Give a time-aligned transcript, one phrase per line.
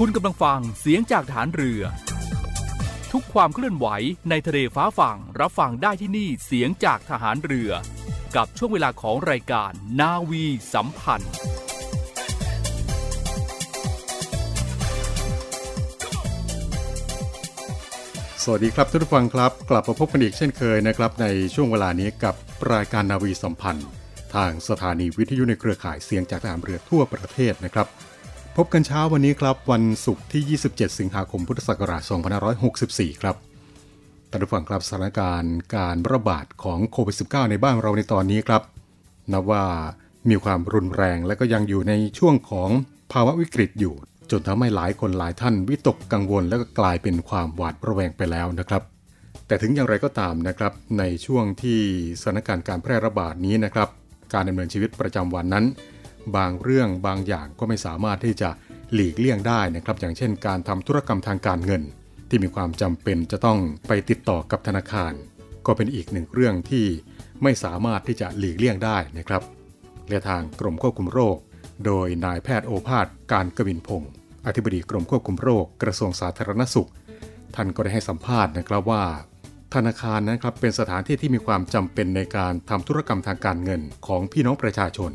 [0.00, 1.82] คุณกำลังฟังเสียงจากฐานเรือ
[3.12, 3.86] ทุกความเคลื่อนไหว
[4.30, 7.70] ในทะเลฟ้าฝั่งรับฟังได้ที่นี่เสียงจากทหารเรือ
[8.36, 9.70] กับช่วงเวลาของรายการ
[10.00, 11.32] นาวีสัมพันธ์
[18.42, 22.34] สวัสดีครับทุกฟังครับ กลับมาพบกันอีกเช่นเคยนะครับ ในช่วงเวลานี้กับ
[22.72, 23.88] รายการนาวีสัมพันธ์
[24.34, 27.88] ทางสถานีวิทยุในเครือข่ายเสียงจากทหารเรือทั่วประเทศนะครับ
[28.60, 32.02] พบกันเช้าวันนี้ครับ วันศุกร์ที่ 27 สิงหาคมพุทธศักราช
[32.62, 33.36] 2564 ครับ
[34.30, 38.62] ท่านผู้ฟังครับสถานการณ์การระบาดของโควิด -19 ในบ้านเราในตอนนี้ครับ
[39.32, 39.64] นับว่า
[40.28, 42.70] มีความรุนแรงและก็ยังอยู่ในช่วงของ
[43.12, 43.94] ภาวะวิกฤตอยู่
[44.30, 48.82] จนทำให้หลายคนหลายท่านวิตกกังวลและก็กลายเป็นความหวาดระแวงไปแล้วนะครับ
[49.46, 51.80] แต่ถึงอย่างไรก็ตามนะครับ ในช่วงที่
[52.20, 53.88] สถานการณ์การแพร่ระบาดนี้นะครับ
[54.32, 55.64] การดำเนินชีวิตประจำวันนั้น
[56.36, 58.50] บางเรื่องบางอย่างก็ไม่สามารถที่จะ
[58.94, 61.82] หลีกเลี่ยงได้นะครับ อย่างเช่น การทำธุรกรรมทางการเงิน
[62.28, 65.12] ที่มีความจำเป็นจะต้องไปติดต่อกับธนาคาร
[65.66, 66.86] ก็เป็นอีกหนึ่งเรื่องที่
[67.42, 69.42] ไม่สามารถที่จะหลีกเลี่ยงได้นะครับ
[70.08, 71.36] และทางกรมควบคุมโรค
[71.84, 74.10] โดยนายแพทย์โอภาสการกวินพงศ์
[74.46, 76.90] อธิบดีกรมควบคุมโรค กระทรวงสาธารณสุข
[77.54, 79.04] ท่านก็ได้ให้สัมภาษณ์นะครับว่า
[79.74, 85.10] ธนาคารนะครับเป็นสถานที่ที่มีความจำเป็นในการทำธุรกรรมทางการเงินของพี่น้องประชาชน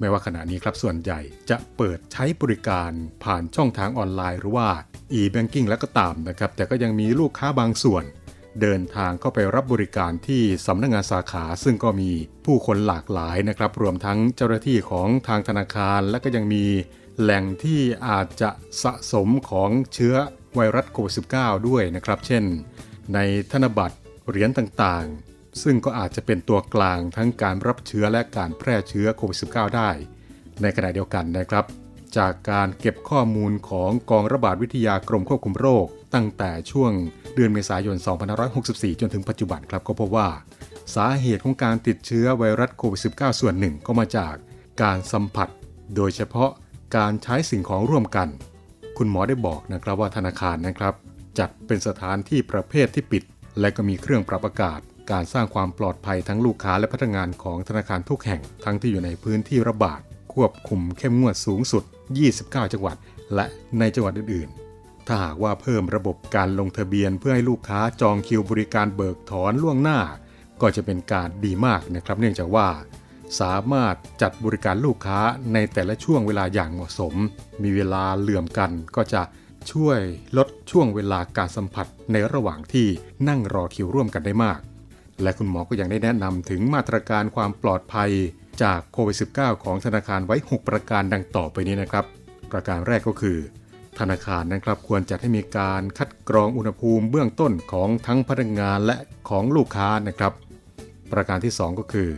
[0.00, 2.90] ไม่ว่าขณะนี้ครับส่วนใหญ่จะเปิดใช้บริการ
[3.24, 4.68] ผ่านช่องทางออนไลน์หรือว่า
[5.20, 8.04] e-banking แล้วก็ตามนะครับ แต่ก็ยังมีลูกค้าบางส่วน
[8.60, 12.10] เดินทางเข้าไปรับบริการที่สำนักงงานสาขา ซึ่งก็มี
[12.46, 16.64] ผู้คนหลากหลายนะครับ รวมทั้งเจ้าหน้าที่ของทางธนาคาร และก็ยังมี
[17.20, 18.50] แหล่งที่อาจจะ
[18.82, 20.14] สะสมของเชื้อ
[20.54, 22.44] ไวรัสโควิด -19 ด้วยนะครับ เช่น
[23.14, 23.18] ใน
[23.52, 23.96] ธนบัตร
[24.28, 25.29] เหรียญต่างๆ
[25.62, 29.90] ซึ่งก็อาจจะเป็นตัวกลางทั้งการรับเชื้อและการแพร่เชื้อโควิด -19 ได้
[30.62, 31.64] ในขณะเดียวกันนะครับ
[32.16, 36.92] จากการเก็บข้อมูลของกองระบาดวิทยากรมควบคุมโรค ตั้งแต่ช่วง
[37.34, 37.96] เดือนเมษายน
[38.48, 40.28] 2564 จนถึงปัจจุบันครับก็พบว่า
[40.94, 44.34] สาเหตุของการติดเชื้อไวรัสโควิด -19 ส่วนหนึ่งก็มาจาก
[44.82, 45.48] การสัมผัส
[45.96, 46.50] โดยเฉพาะ
[46.96, 48.28] การใช้สิ่งของร่วมกัน
[48.98, 50.94] คุณหมอได้บอกนะครับว่าธนาคารนะครับ
[51.38, 53.22] จัดเป็นสถานที่ประเภทที่ปิด
[53.60, 54.80] และก็มีเครื่องปรับอากาศ
[55.12, 60.00] การสร้างความปลอดภัยทั้งลูกค้าและพนักงานของธนาคารทุกแห่ง ทั้งที่อยู่ในพื้นที่ระบาด
[60.34, 61.84] ควบคุมเข้มงวดสูงสุด
[62.28, 62.96] 29 จังหวัด
[63.34, 63.46] และ
[63.78, 70.00] ในจังหวัดอื่นๆ ถ้าหากว่าเพิ่มระบบการลงทะเบียนเพื่อให้ลูกค้าจองคิวบริการเบิกถอนล่วงหน้า
[70.60, 72.68] ก็จะเป็นการดีมากนะครับ เนื่องจากว่า
[73.40, 75.20] สามารถจัดบริการลูกค้า
[75.52, 77.14] ในแต่ละช่วงเวลาอย่างเหมาะสม
[77.62, 79.22] มีเวลาเหลื่อมกันก็จะ
[79.72, 80.00] ช่วย
[80.36, 82.88] ลดช่วงเวลาการสัมผัสในระหว่างที่
[83.28, 84.60] นั่งรอคิวร่วมกันได้มาก
[85.22, 88.10] และคุณหมอก็ยังได้แนะนำถึงมาตรการความปลอดภัย
[88.62, 92.04] จากโควิด -19 ของธนาคารไว้ 6 ประการดังต่อไปนี้นะครับ
[92.52, 93.38] ประการแรกก็คือ
[93.98, 98.96] ธนาคารนะครับควรจัดให้มีการคัดกรองอุณหภูมิเบื้องต้นของทั้งพนักงานและ
[99.28, 100.32] ของลูกค้านะครับ
[101.12, 102.10] ประการที่ 2 ก็คือ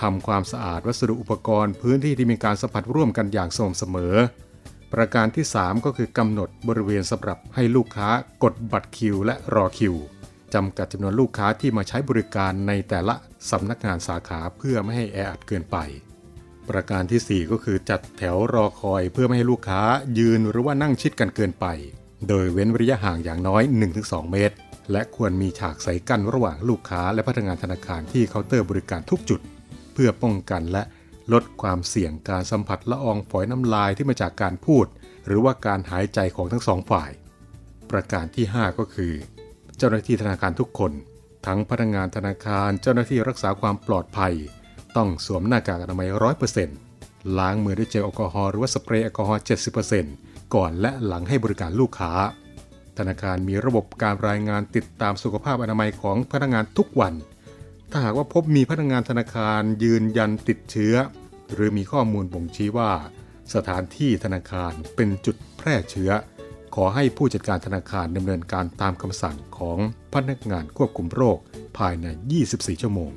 [0.00, 4.14] ทำความสะอาดวัสดุอุปกรณ์ พื้นที่ที่มีการสัมผัสร่วมกันอย่างสม่ำเสมอ
[4.92, 8.08] ประการที่ 3 ก็คือกำหนดบริเวณสำหรับให้ลูกค้า
[8.42, 9.94] กดบัตรคิว และรอคิว
[10.54, 13.14] จำกัดจำนวนลูกค้าที่มาใช้บริการในแต่ละ
[13.50, 15.76] สำนักงานสาขาเพื่อไม่ให้แออัดเกินไป
[16.68, 19.80] ประการทีสี่ 4 ก็คือจัดแถวรอคอยเพื่อไม่ให้ลูกค้า
[20.18, 21.66] ยืนหรือว่านั่งชิดกันเกินไป
[22.28, 23.62] โดยเว้นระยะห่างอย่างน้อย
[23.96, 24.56] 1-2 เมตร
[24.92, 29.40] และควรมีฉากใสกั้นระหว่างลูกค้าและพนักงานธนาคารที่เคาน์เตอร์บริการทุกจุด
[29.94, 30.82] เพื่อป้องกันและ
[31.32, 34.86] ลดความเสี่ยงการสัมผัสละอองฝอยน้ำลายที่มาจากการพูด
[35.26, 37.10] หรือว่าการหายใจของทั้งสองฝ่าย
[37.90, 39.14] ประการที่ 5 ก็คือ
[39.78, 40.92] เจ้าหน้าที่ธนาคารทุกคน
[41.46, 44.34] ทั้งพนักงานธนาคารเจ้าหน้าที่รักษาความปลอดภัย
[44.96, 46.78] ต้องสวมหน้ากากอนามัยร้อยเปอร์เซ็นต์
[47.38, 49.42] ล้างมือด้วยเจลแอลกอฮอล์หรือว่าสเปรย์แอลกอฮอล์
[49.98, 52.12] 70%ก่อนและหลังให้บริการลูกค้า
[52.98, 57.14] ธนาคารมีระบบการรายงานติดตามสุขภาพอนามัยของพนักงานทุกวัน
[57.90, 60.94] ถ้าหากว่าพบมีพนักงานธนาคารยืนยันติดเชื้อ
[61.52, 62.92] หรือมีข้อมูลบ่งชี้ว่า
[63.54, 66.10] สถานที่ธนาคารเป็นจุดแพร่เชื้อ
[66.82, 69.78] อให้ผู้จัดการธนาคารดำเนินการตามคำสั่งของ
[70.14, 71.38] พนักงานควบคุมโรค
[71.78, 72.06] ภายใน
[72.44, 73.10] 24 ชั่วโมง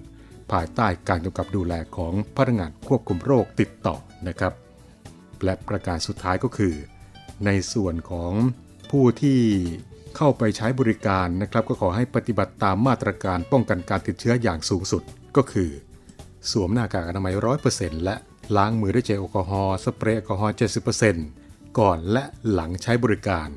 [0.51, 3.95] ภายใต้การกำกับดูแลของพนักงานควบคุมโรคติดต่อ
[4.27, 4.53] นะครับ
[5.43, 6.73] และประการสุดท้ายก็คือ
[7.45, 8.33] ในส่วนของ
[8.91, 9.41] ผู้ที่
[10.17, 15.03] เข้าไปใช้บริการนะครับ ก็ขอให้ปฏิบัติตามมาตรการป้องกันการติดเชื้ออย่างสูงสุด
[15.37, 15.69] ก็คือ
[16.51, 17.33] สวมหน้ากากอนามัย
[17.69, 18.15] 100%และ
[18.57, 20.55] ล้างมือด้วยเจลแอลกอฮอล์สเปรย์แอลกอฮอล์
[21.17, 21.40] 70%
[21.79, 23.49] ก่อนและหลังใช้บริการ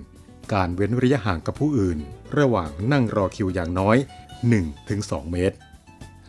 [0.55, 1.99] การเว้นระยะห่างกับผู้อื่น
[2.38, 3.96] ระหว่างนั่งรอคิวอย่างน้อย
[4.64, 5.56] 1-2 เมตร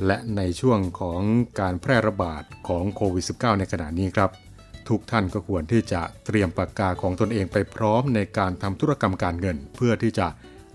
[0.06, 1.22] และในช่วงของ
[1.60, 4.30] การแพร่ระบาดของโควิด -19 ในขณะนี้ครับ
[4.88, 10.28] ทุกท่านก็ควรที่จะเตรียมปากกาของตนเองไปพร้อมในการทำธุรกรรมการเงิน เพื่อที่จะ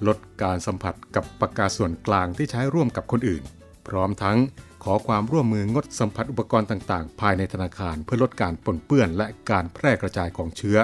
[0.07, 3.43] ลดการสัมผัสกับปากกาส่วนกลางที่ใช้ร่วมกับคนอื่น
[3.89, 4.39] พร้อมทั้ง
[4.85, 10.79] ขอความร่วมมืองดสัมผัสอุปกรณ์ต่างๆ ภายในธนาคารเพื่อลดการปนเปื้อนและการแพร่กระจายของเชื้อ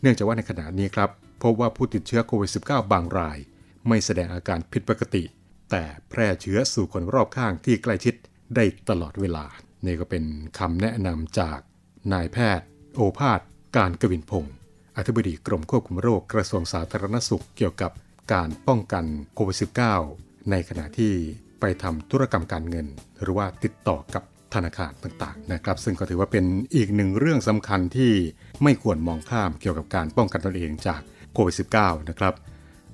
[0.00, 1.10] เนื่องจากว่าในขณะนี้ครับ
[1.42, 3.38] พบว่าผู้ติดเชื้อโควิด -19 บางราย
[3.88, 5.24] ไม่แสดงอาการผิดปกติ
[5.70, 8.14] แต่แพร่เชื้อสู่คนรอบข้างที่ใกล้ชิด
[8.54, 9.44] ได้ตลอดเวลา
[9.84, 10.24] นี่ก็เป็น
[10.58, 11.58] คำแนะนำจาก
[12.12, 13.40] นายแพทย์ โอภาส
[13.76, 14.54] การกวินพงศ์
[14.96, 17.92] อธิบดีกรมควบคุมโรคกระทรวงสาธารณสุขเกี่ยวกับ
[18.32, 19.04] การป้องกัน
[19.34, 19.56] โควิด
[20.02, 21.14] -19 ในขณะที่
[21.64, 22.86] ไปทำธุรกรรมการเงิน
[23.22, 24.22] หรือว่าติดต่อกับ
[24.54, 26.44] ธนาคารต่างๆนะครับซึ่งก็ถือว่าเป็น
[26.76, 28.12] อีกหนึ่งเรื่องสำคัญที่
[28.62, 31.00] ไม่ควรมองข้ามเกี่ยวกับการป้องกันตนเองจาก
[31.34, 32.34] โควิด -19 นะครับ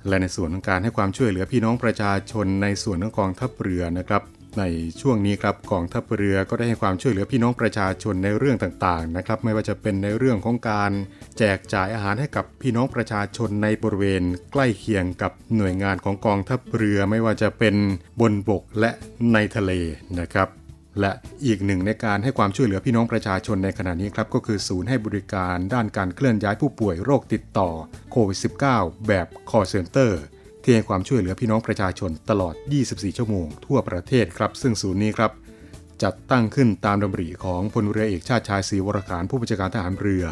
[0.08, 4.22] และในส่วนของการให้ความช่วยเหลือพี่น้องประชาชนในส่วนของกองทัพเรือนะครับ
[4.58, 4.64] ใน
[5.00, 10.92] ช่วงนี้ครับกองทัพเรือก็ได้ให้ความช่วยเหลือพี่น้องประชาชนในเรื่องต่างๆนะครับไม่ว่าจะเป็นในเรื่องของการ
[11.38, 17.74] แจกจ่ายอาหารให้กับพี่น้องประชาชนในบริเวณ ใกล้เคียงกับหน่วยงานของกองทัพเรือไม่ว่าจะเป็น
[18.20, 18.90] บนบกและ
[19.32, 19.72] ในทะเล
[20.20, 20.48] นะครับ
[21.00, 21.12] และ
[21.46, 27.70] อีกหนึ่งในการให้ความช่วยเหลือพี่น้องประชาชนในขณะนี้ครับก็คือศูนย์ให้บริการด้านการเคลื่อนย้ายผู้ป่วยโรคติดต่อ
[28.10, 28.38] โควิด
[28.72, 30.12] -19 แบบ call center
[30.62, 32.54] ที่ให้ความช่วยเหลือพี่น้องประชาชนตลอด
[32.86, 35.30] 24 ชั่วโมงทั่วประเทศครับ ซึ่งศูนย์นี้ครับ
[36.02, 40.24] จัดตั้งขึ้นตามดำริของพลเรือเอกชาติชายศรีวรขานผู้บัญชาการทหารเรือ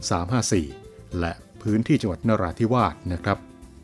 [0.62, 3.38] 354 และพื้นที่จังหวัดนราธิวาสนะครับ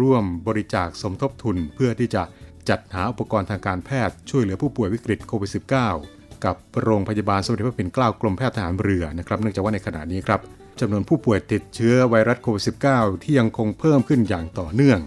[0.00, 2.22] ร่วมบริจาคสมทบทุนเพื่อที่จะ
[2.68, 5.50] จัดหาอุปกรณ์ทางการแพทย์ช่วยเหลือผู้ป่วยวิกฤตโควิด
[5.94, 10.40] -19 กับโรงพยาบาลสมเด็จพระปิ่นเกล้ากรมแพทย์ทหารเรือนะครับ เนื่องจากว่าในขณะนี้ครับ
[10.80, 15.00] จำนวนผู้ป่วยติดเชื้อไวรัสโควิด -19 ที่ยังคงเพิ่มขึ้นอย่างต่อเนื่อง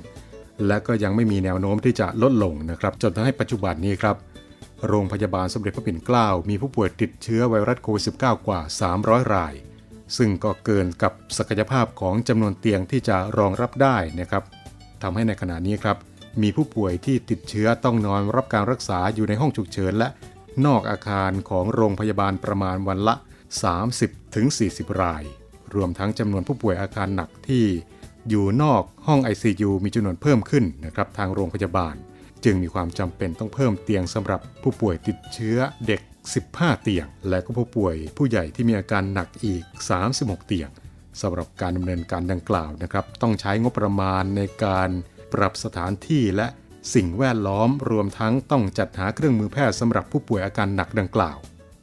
[0.68, 4.16] และก็ยังไม่มีแนวโน้มที่จะลดลงนะครับ จนทำให้ปัจจุบันนี้ครับ
[4.88, 8.60] โรงพยาบาลสมเด็จพระปิ่นเกล้ามีผู้ป่วยติดเชื้อไวรัสโควิด -19 กว่า
[8.98, 9.54] 300 ราย
[10.18, 14.44] ซึ่งก็เกินกับศักยภาพของจำนวนเตียงที่จะรองรับได้นะครับ
[15.02, 15.98] ทำให้ในขณะนี้ครับ
[16.42, 20.10] มีผู้ป่วยที่ติดเชื้อต้องนอนรับการรักษาอยู่ในห้องฉุกเฉินและ
[20.66, 23.16] นอกอาคารของโรงพยาบาลประมาณวันละ
[23.88, 25.24] 30-40 ราย
[25.76, 27.66] รวมทั้งจำนวนผู้ป่วยอาการหนักที่
[28.30, 31.96] อยู่นอกห้อง ICU มีจำนวนเพิ่มขึ้นนะครับทางโรงพยาบาล
[32.46, 36.01] จึงมีความจำเป็นต้องเพิ่มเตียงสำหรับผู้ป่วยติดเชื้อเด็ก
[36.41, 39.63] 15 เตียง และก็ผู้ป่วยผู้ใหญ่ที่มีอาการหนักอีก
[40.06, 40.70] 36 เตียง
[41.22, 44.89] สำหรับการดำเนินการดังกล่าวนะครับ ต้องใช้งบประมาณในการ
[45.34, 46.48] ปรับสถานที่และ
[46.94, 51.38] สิ่งแวดล้อมรวมทั้งต้องจัดหาเครื่องมือแพทย์สำหรับผู้ป่วยอาการหนักดังกล่าว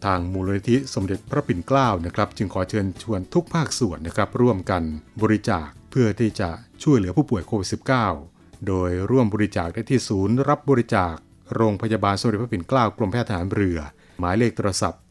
[0.05, 4.83] ทางมูลนิธิสมเด็จพระปิ่นเกล้านะครับ จึงขอเชิญชวนทุกภาคส่วนนะครับ ร่วมกัน
[5.23, 6.51] บริจาคเพื่อที่จะ
[6.83, 8.34] ช่วยเหลือผู้ป่วยโควิด -19
[8.67, 11.15] โดยร่วมบริจาคได้ที่ศูนย์รับบริจาค
[11.55, 13.79] โรงพยาบาลสมเด็จพระปิ่นเกล้ากรมแพทย์ทหารเรือ
[14.21, 15.03] หมายเลขโทรศัพท์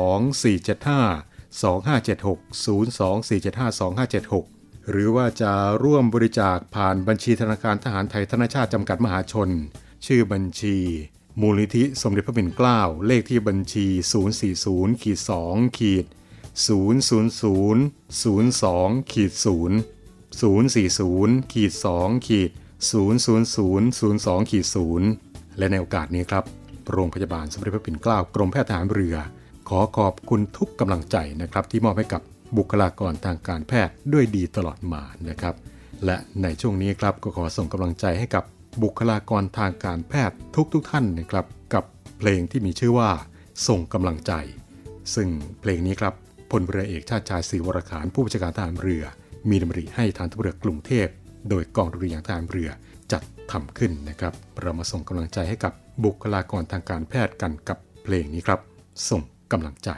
[0.00, 9.48] 02475 2576 02475 2576 หรือว่าจะร่วมบริจาคผ่านบัญชีธนาคารทหารไทยธนชาติจำกัดมหาชน
[10.06, 10.76] ชื่อบัญชี
[11.40, 13.86] มูลนิธิสมเด็จพระปิ่นเกล้าเลขที่บัญชี
[14.44, 16.08] 040ขีด2ขีด000
[18.66, 19.32] 02ขีด
[19.70, 19.99] 0
[20.38, 22.50] 040ขีด2ขีด
[22.90, 24.66] 00002ขีด
[25.12, 26.44] 0และในโอกาสนี้ครับ
[26.92, 29.16] โรงพยาบาลสมเด็จพระปิ่นเกล้ากรมแพทย์ทหารเรือ
[29.68, 32.22] ขอขอบคุณทุกกำลังใจนะครับ ที่มอบให้กับ
[32.56, 35.54] บุคลากรทางการแพทย์ด้วยดีตลอดมานะครับ
[36.04, 38.44] และในช่วงนี้ครับก็ขอส่งกำลังใจให้กับ
[38.82, 41.84] บุคลากรทางการแพทย์ทุกๆทท่านนะครับ กับ
[42.18, 43.10] เพลงที่มีชื่อว่า
[43.68, 44.32] ส่งกำลังใจ
[45.14, 45.28] ซึ่ง
[45.60, 46.14] เพลงนี้ครับ
[46.50, 49.04] พลเรือเอกชาติชายศรีวรขานผู้บัญชาการทหารเรือ
[49.48, 51.06] มีดำริให้ทานทัพเรือกรุงเทพ
[51.48, 52.70] โดยกองดุริยางทหารเรือ
[53.12, 55.72] จัดทำขึ้นนะครับ เรามาส่งกำลังใจให้กับ
[56.04, 58.60] บุคลากรทางการแพทย์กันกับเพลงนี้ครับ
[59.08, 59.90] ส่งกำลังใจ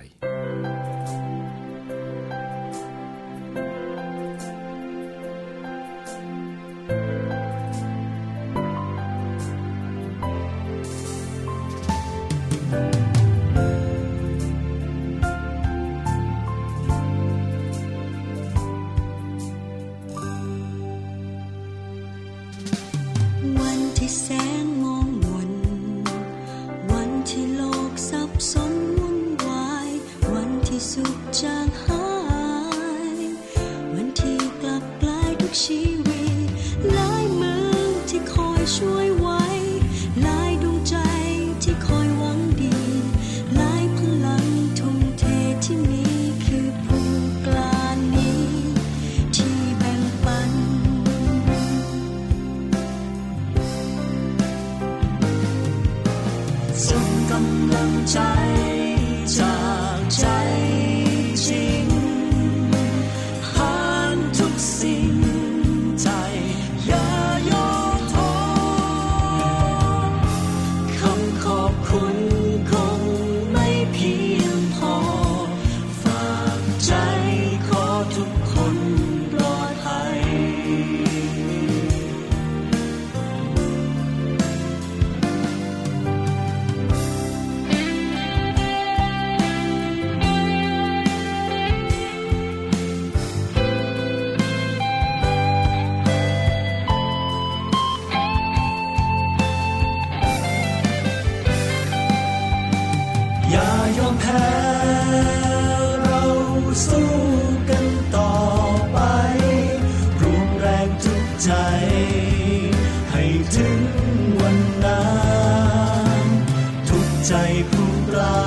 [117.35, 118.41] ใจผู้กล้า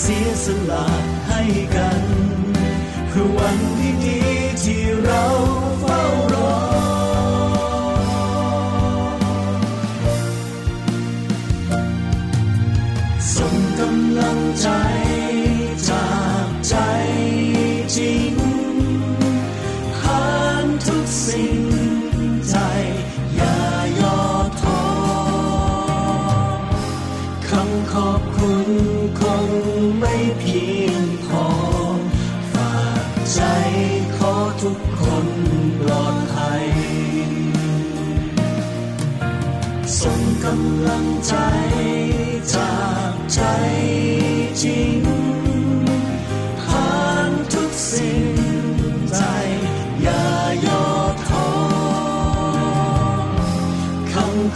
[0.00, 0.86] เสียสละ
[1.28, 1.42] ให้
[1.76, 2.02] กัน
[3.12, 4.20] คือวันที่ดี
[4.62, 5.33] ที่เรา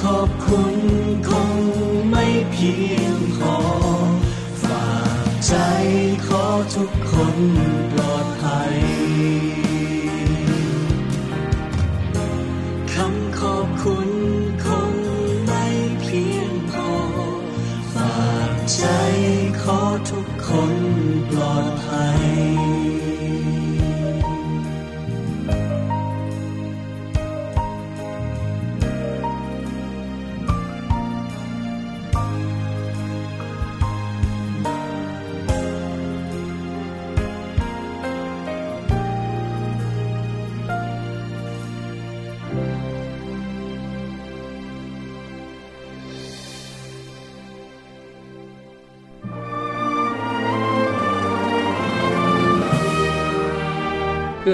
[0.04, 0.76] ขอบคุณ
[1.28, 1.50] คง
[2.10, 3.56] ไม่เพียงพอ
[4.62, 4.90] ฝา
[5.24, 5.54] กใจ
[6.26, 6.44] ขอ
[6.74, 7.38] ทุกคน
[7.92, 8.76] ปลอดภัย
[12.92, 14.17] คำขอบคุณ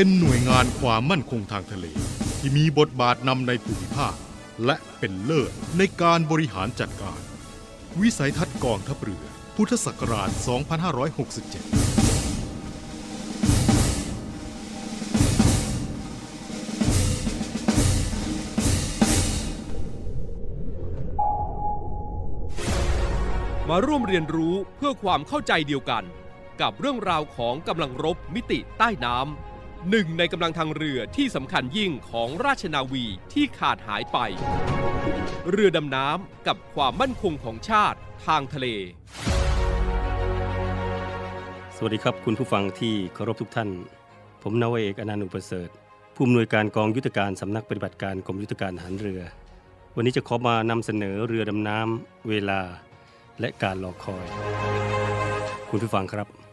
[0.00, 1.86] เป็นหน่วยงานความมั่นคงทางทะเล
[2.38, 4.14] ที่มีบทบาทนำในภูมิภาค
[4.64, 7.20] และเป็นเลิศในการบริหารจัดการ
[8.00, 9.24] วิสัยทัศน์กองทัพเรือ
[9.56, 10.40] พุทธศักราช 2567
[23.68, 26.04] มาร่วมเรียนรู้เพื่อความเข้าใจเดียวกัน
[26.60, 29.47] กับเรื่องราวของกำลังรบมิติใต้น้ำ
[29.90, 34.18] หนึ่งในกำลังทางเรือที่สำคัญยิ่งของราชนาวีที่ขาดหายไป
[35.50, 38.66] เรือดำน้ำกับความมั่นคงของชาติทางทะเล
[41.76, 43.70] สวัสดีครับคุณผู้ฟังที่เคารพทุกท่าน
[44.42, 45.68] ผมนาวเอกอนันต์อุปเสริฐ
[46.14, 49.22] ผู้อำนวยการกองยุทธการสำนักปฏิบัติการกรมยุทธการทหารเรือ
[49.96, 52.60] วันนี้จะขอมานำเสนอเรือดำน้ำเวลา
[53.40, 54.26] และการรอคอย
[55.70, 56.47] คุณผู้ฟังครับ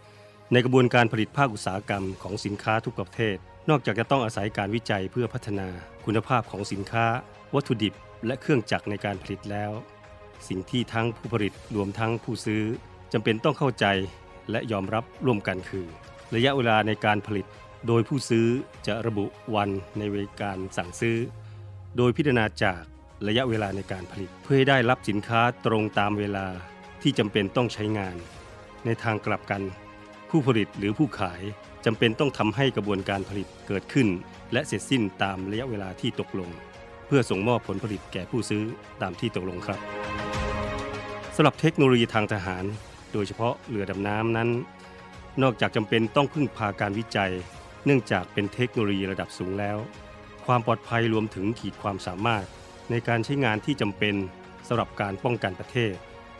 [0.51, 3.37] ในกระบวนการผลิตภาคอุตสาหกรรมของสินค้าทุกประเภท
[3.69, 5.67] นอกจากจะต้องอาศัยการวิจัยเพื่อพัฒนา
[6.05, 7.05] คุณภาพของสินค้า
[7.55, 7.93] วัตถุดิบ
[8.25, 9.71] และเครื่องจักรในการผลิตแล้ว
[10.47, 12.63] สิ่งที่ทั้งผู้ผลิตรวมทั้งผู้ซื้อ
[13.13, 13.85] จำเป็นต้องเข้าใจ
[14.51, 15.85] และยอมรับร่วมกันคือ
[16.35, 17.45] ระยะเวลาในการผลิต
[17.87, 18.47] โดยผู้ซื้อ
[18.87, 21.17] จะระบุวันในเวลาการสั่งซื้อ
[21.97, 22.81] โดยพิจารณาจาก
[23.27, 26.45] ระยะเวลาในการผลิต เพื่อให้ได้รับสินค้าตรงตามเวลา
[27.01, 28.15] ที่จำเป็นต้องใช้งาน
[28.85, 29.61] ในทางกลับกัน
[30.29, 31.41] ผู้ผลิตหรือผู้ขาย
[31.85, 34.07] จำเป็นต้องทำให้กระบวนการผลิตเกิดขึ้น
[34.53, 36.49] และเสร็จสิ้นตามระยะเวลาที่ตกลง
[37.07, 38.63] เพื่อส่งมอบผลผลิตแก่ผู้ซื้อ
[39.01, 39.79] ตามที่ตกลงครับ
[41.35, 42.65] สำหรับเทคโนโลยีทางทหาร
[43.13, 44.49] โดยเฉพาะเรือดำน้ำนั้น
[45.43, 47.31] นอกจากจำเป็นต้องพึ่งพาการวิจัย
[47.85, 49.77] เนื่องจากเป็นเทคโนโลยีระดับสูงแล้ว
[50.45, 52.45] ความปลอดภัยรวมถึงขีดความสามารถ
[52.89, 54.15] ในการใช้งานที่จำเป็น
[54.67, 55.93] สำหรับการป้องกันประเทศ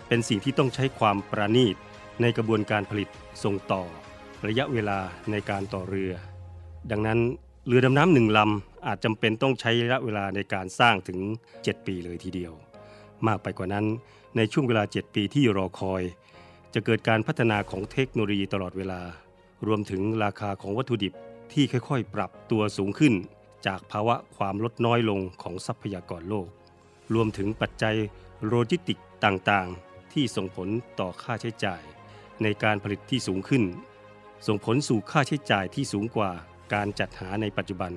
[0.08, 1.76] เป็นสิ่งที่ต้องใช้ความประณีต
[2.22, 3.10] ในกระบวนการผลิต
[3.44, 3.84] ส่งต่อ
[4.48, 5.00] ระยะเวลา
[5.32, 6.14] ในการต่อเรือ
[6.92, 7.20] ดังนั้น
[7.68, 11.20] เรือดำน้ำหนึ่งลำอาจจำเป็นต้องใช้ระยะเวลาในการสร้างถึง
[11.54, 12.54] 7 ปีเลยทีเดียว
[13.28, 13.86] มากไปกว่านั้น
[14.38, 16.02] ในช่วงเวลา 7 ปีที่รอคอย
[16.74, 19.02] จะเกิดการพัฒนาของเทคโนโลยีตลอดเวลา
[19.68, 21.14] รวมถึงราคาของวัตถุดิบ
[21.54, 23.14] ที่ค่อยๆ ปรับตัวสูงขึ้น
[23.68, 26.48] จากภาวะความลดน้อยลงของทรัพยากรโลก
[27.14, 27.96] รวมถึงปัจจัย
[28.48, 31.82] โลจิสติกต่างๆ ที่ส่งผลต่อค่าใช้จ่าย
[32.44, 33.64] ในการผลิตที่สูงขึ้น
[34.48, 36.32] ส่งผลสู่ค่าใช้จ่ายที่สูงกว่า
[36.74, 37.92] การจัดหาในปัจจุบัน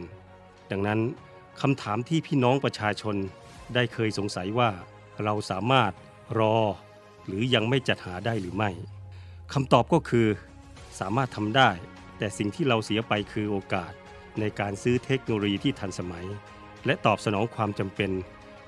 [0.71, 1.01] ดังนั้น
[1.61, 3.17] คำถามที่พี่น้องประชาชน
[3.75, 4.71] ได้เคยสงสัยว่า
[5.25, 5.93] เราสามารถ
[6.39, 6.57] รอ
[7.27, 8.71] หรือยังไม่จัดหาได้หรือไม่
[9.55, 10.27] คำตอบก็คือ
[11.01, 11.71] สามารถทำได้
[12.19, 13.93] แต่สิ่งที่เราเสียไปคือโอกาส
[14.41, 16.27] ในการซื้อเทคโนโลยีที่ทันสมัย
[16.87, 18.11] และตอบสนองความจำเป็น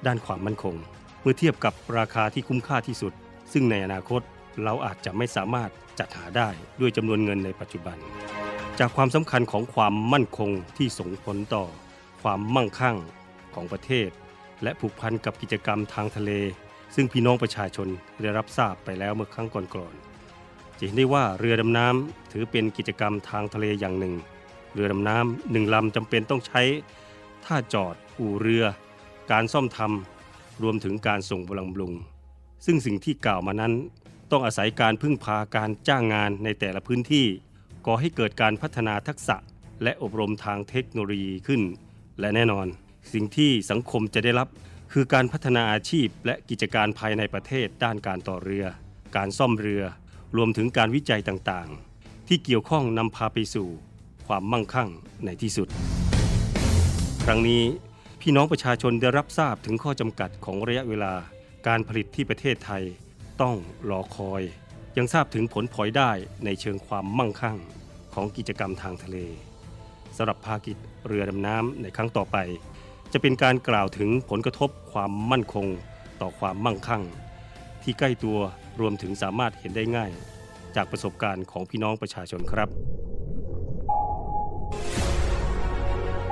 [0.07, 0.75] ด้านความมั่นคง
[1.21, 3.13] เมื่อเทียบกับราคาที่คุ้มค่าที่สุด
[3.53, 4.23] ซึ่งในอนาคต
[4.65, 6.49] เราอาจจะไม่สามารถจัดหาได้
[6.81, 7.97] ด้วยจำนวนเงินในปัจจุบัน
[8.79, 11.65] จากความสำคัญของความมั่นคงที่ส่งผลต่อ
[12.23, 12.97] ความมั่งคั่ง
[13.55, 14.09] ของประเทศ
[14.63, 16.31] และผูกพันกับกิจกรรมทางทะเล
[16.95, 17.89] ซึ่งพี่น้องประชาชน
[18.21, 24.15] ได้รับทราบไปแล้วเมื่อครั้งก่อนๆจะเห็นได้ว่าเรือดำน้ำถือเป็นกิจกรรมทางทะเลอย่างหนึ่ง
[24.75, 26.63] เรือดำน้ำหนึ่งลำจำเป็นต้องใช้
[27.45, 28.65] ท่าจอด อู่เรือ
[29.33, 31.93] การซ่อมทำรวมถึงการส่งบำรุง
[32.67, 33.73] ซึ่งสิ่งที่กล่าวมานั้น
[34.31, 37.27] ต้องอาศัยการพึ่งพาการจ้างงานในแต่ละพื้นที่
[37.87, 39.37] ก่อให้เกิดการพัฒนาทักษะ
[39.83, 41.63] และอบรมทางเทคโนโลยีขึ้น
[42.21, 42.67] และแน่นอน
[43.13, 44.49] สิ่งที่สังคมจะได้รับ
[44.93, 48.67] คือการพัฒนาอาชีพและกิจการภายในประเทศด้านการต่อเรือ
[49.17, 49.83] การซ่อมเรือ
[50.37, 53.69] รวมถึงการวิจัยต่างๆ ที่เกี่ยวข้องนำพาไปสู่
[54.27, 54.89] ความมั่งคั่ง
[55.25, 55.69] ในที่สุด
[57.25, 57.63] ครั้งนี้
[58.21, 61.15] พี่น้องประชาชนได้รับทราบถึงข้อจำกัดของระยะเวลา
[61.67, 62.85] การผลิตที่ประเทศไทย
[63.43, 63.57] ต้อง
[63.91, 64.43] รอคอย
[64.97, 66.11] ยังทราบถึงผลพลอยได้
[66.45, 67.57] ในเชิงความมั่งคั่ง
[68.15, 69.17] ของกิจกรรมทางทะเล
[70.17, 70.77] สำหรับภากิจ
[71.07, 72.37] เรือดำน้ำในครั้งต่อไป
[73.13, 75.67] จะเป็นการกล่าวถึงผลกระทบความมั่นคง
[76.21, 77.03] ต่อความมั่งคั่ง
[77.83, 78.39] ที่ใกล้ตัว
[78.81, 80.11] รวมถึงสามารถเห็นได้ง่าย
[80.77, 82.69] จากประสบการณ์ของพี่น้องประชาชนครับ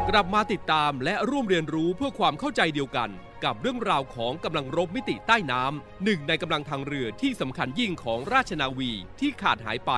[0.09, 3.11] กลับมาติดตามและร่วมเรียนรู้เพื่อความเข้าใจเดียวกัน
[3.45, 9.93] กับเรื่องราวของกำลังรบมิติใต้น้ำหนึ่งในกำลังทางเรือที่สำคัญยิ่งของราชนาวีที่ขาดหายไป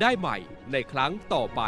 [0.00, 0.36] ได้ใหม่
[0.72, 1.60] ในครั้งต่อไป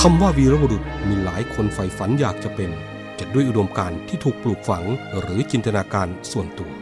[0.00, 2.70] คำว่าวีรบุรุษมีหลายคนใฝ่ฝันอยากจะเป็น
[3.18, 4.84] จะด้วยอุดมการณ์ที่ถูกปลูกฝัง
[5.18, 6.81] หรือจินตนาการส่วนตัว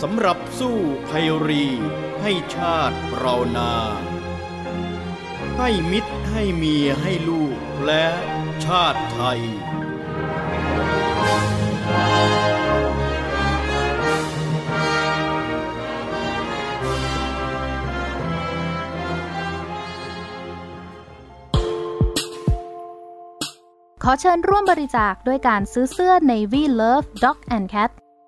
[0.00, 0.76] สำหรับสู้
[1.08, 1.66] ภัยรี
[2.22, 3.72] ให้ชาติเรานา
[5.58, 8.06] ให้มิตรให้เมียให้ลูกและ
[8.64, 9.40] ชาติไทย
[24.04, 28.01] ขอเชิญร่วมบริจาคด้วยการซื้อเสื้อ Navy Love Dog and Cat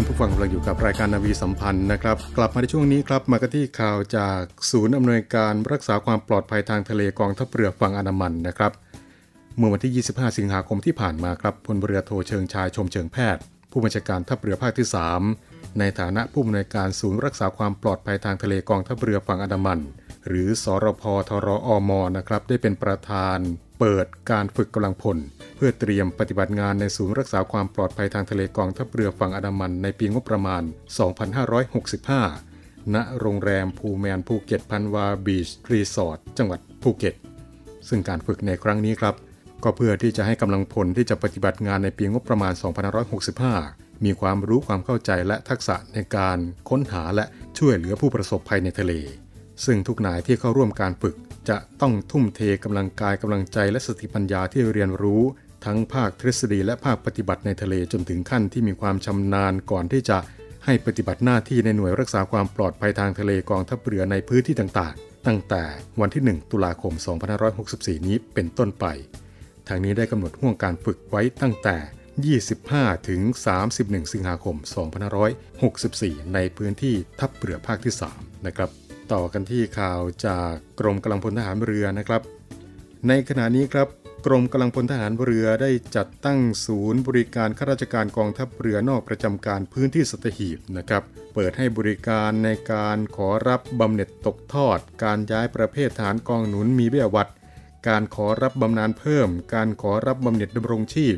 [0.00, 8.72] านผู้ฟังกำลังอยู่กับรายการนาวีสัมพันธ์นะครับ กลับมาในช่วงนี้ครับมากันที่ข่าวจากศูนย์อำนวยการรักษาความปลอดภัยทางทะเลกองทัพเรือฝั่งอันดามันนะครับ
[9.56, 14.86] เมื่อวันที่ 25 สิงหาคมที่ผ่านมาครับพลเรือโทเชิงชายชมเชิงแพทย์ ผู้บัญชาการทัพเรือภาคที่
[15.32, 19.78] 3 ในฐานะผู้อำนวยการศูนย์รักษาความปลอดภัยทางทะเลกองทัพเรือฝั่งอันดามัน
[20.28, 23.38] หรือสรพทรอมนะครับได้เป็นประธาน
[23.78, 25.18] เปิดการฝึกกำลังพล
[25.62, 30.62] เพื่อเตรียมปฏิบัติงานในศูนย์รักษาความปลอดภัยทางทะเลกองทัพเรือฝั่งอันดามันในปีงบประมาณ
[32.18, 37.14] 2565 ณ โรงแรม Pullman ภูเก็ตพันวา Beach Resort จังหวัดภูเก็ต
[37.88, 39.14] ซึ่งการฝึกในครั้งนี้ครับ
[39.64, 42.52] ก็เพื่อที่จะให้กำลังพลที่จะปฏิบัติงานในปีงบประมาณ
[43.28, 46.38] 2565 มีความรู้ความเข้าใจและทักษะในการ
[46.70, 47.24] ค้นหาและ
[47.58, 48.92] ช่วยเหลือผู้ประสบภัยในทะเล
[49.64, 51.16] ซึ่งทุกนายที่เข้าร่วมการฝึก
[51.48, 55.22] จะต้องทุ่มเทกำลังกายกำลังใจและสติปัญญาที่เรียนรู้
[55.64, 60.18] ทั้งภาคทฤษฎีและภาคปฏิบัติในทะเลจนถึงขั้นที่มีความชำนาญก่อนที่จะ
[60.64, 65.62] ให้ปฏิบัติหน้าที่ในหน่วยรักษาความปลอดภัยทางทะเลกองทัพเรือในพื้นที่ต่างๆ ตั้งแต่
[66.00, 66.92] วันที่ 1 ตุลาคม
[67.50, 68.86] 2564 นี้เป็นต้นไป
[69.68, 73.20] ทางนี้ได้กำหนดห่วงการฝึกไว้ตั้งแต่ 25 ถึง
[73.66, 74.56] 31 สิงหาคม
[75.64, 78.70] 2564 ในพื้นที่ทัพเรือภาคที่ 3 นะครับ
[79.12, 82.22] ต่อกันที่ข่าวจากกรมกำลังพลทหารเรือนะครับ
[83.08, 83.88] ในขณะนี้ครับ
[84.26, 91.02] กรมกำลังพลทหารเรือได้จัดตั้งศูนย์บริการข้าราชการกองทัพเรือนอกประจำการพื้นที่สตหีบนะครับ
[91.34, 97.28] เปิดให้บริการในการขอรับบำเหน็จตกทอด การย้ายประเภทฐานกองหนุนมีเบี้ยวัด
[97.88, 101.16] การขอรับบำนาญเพิ่ม การขอรับบำเหน็จดำรงชีพ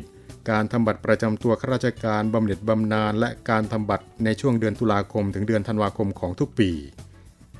[0.49, 6.71] การทำบัตรประจำตัวข้าราชการบำเหน็จบำนาญและการทำบัตรในช่วงเดือนตุลาคม ถึงเดือนธันวาคมของทุกปี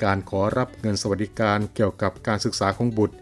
[0.04, 3.16] การขอรับเงินสวัสดิการเกี่ยวกับการศึกษาของบุตร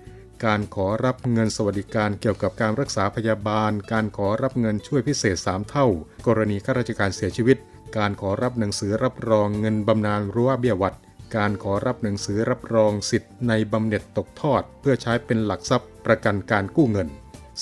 [0.45, 5.85] การขอรับเงินสวัสดิการเกี่ยวกับการรักษาพยาบาล การขอรับเงินช่วยพิเศษ 3 เท่า
[6.27, 7.57] กรณีข้าราชการเสียชีวิต
[7.97, 10.95] การขอรับหนังสือรับรองเงินบำนาญรั้วเบี้ยวัด
[11.35, 17.09] การขอรับหนังสือรับรองสิทธิ์ในบำเหน็จตกทอด เพื่อใช้เป็นหลักทรัพย์ประกันการกู้เงิน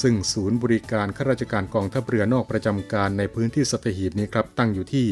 [0.01, 5.07] ซึ่งศูนย์บริการข้าราชการกองทัพเรือนอกประจำการในพื้นที่สัตหีบนี้ครับตั้งอยู่ที่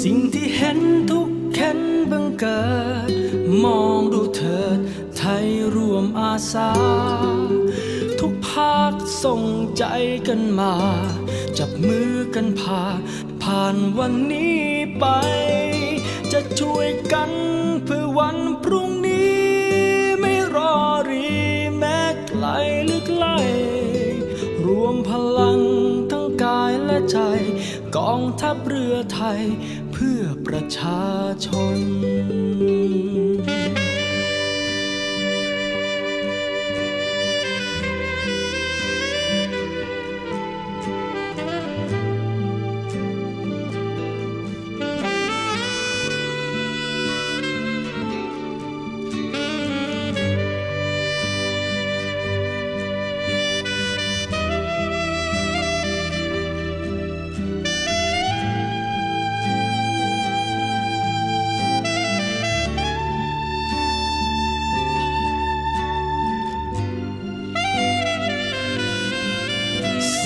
[0.00, 0.80] สิ่งที่เห็น
[1.10, 1.80] ทุกเข็น
[2.10, 2.66] บังเกิ
[3.08, 3.10] ด
[3.64, 4.78] มองดูเถิด
[5.16, 6.70] ไทยรวมอาสา
[8.20, 8.92] ทุกภาค
[9.24, 9.42] ส่ง
[9.76, 9.84] ใจ
[10.28, 10.74] กันมา
[11.58, 12.82] จับมือกันพา
[13.42, 14.62] ผ่านวันนี้
[14.98, 15.04] ไป
[16.32, 17.30] จะช่วยกัน
[17.84, 19.05] เพื่อวันพรุ่งนี้
[27.96, 29.42] กองทัพเรือไทย
[29.92, 31.04] เพื่อประชา
[31.46, 31.78] ชน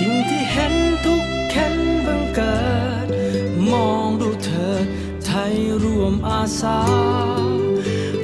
[0.02, 0.74] สิ่งที่เห็น
[1.06, 2.60] ทุกเข็นบังเกิ
[3.04, 3.06] ด
[3.72, 4.84] มองดูเถิด
[5.26, 6.80] ไทยรวมอาสา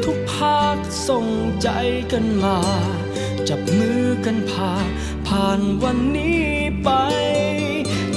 [0.04, 1.26] ทุกภาคส่ง
[1.62, 1.68] ใจ
[2.12, 2.58] กันมา
[3.48, 4.72] จับมือกันพา
[5.26, 6.46] ผ่านวันนี้
[6.84, 6.90] ไป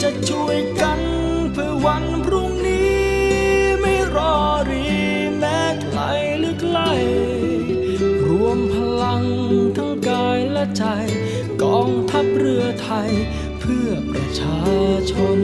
[0.02, 1.00] จะช่วยกัน
[1.54, 3.02] เพื่อวันพรุ่งนี้
[3.82, 4.36] ไม่รอ
[4.70, 4.88] รี
[5.38, 6.02] แม้ไกล
[6.40, 6.80] หรือใกล
[8.28, 9.24] รวมพลัง
[9.78, 10.86] ทั้งกายและใจ
[11.64, 13.12] กองทัพเรือไทย
[14.12, 14.60] ประชา
[15.12, 15.40] ชน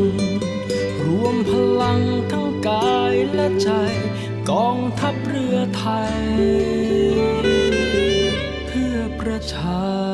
[1.06, 1.52] รวมพ
[1.82, 2.02] ลัง
[2.32, 3.70] ทั้งกายและใจ
[4.50, 6.18] กองทัพเรือไทย
[8.68, 10.05] เพื่อประชา